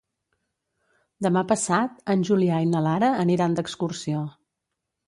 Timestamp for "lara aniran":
2.89-3.61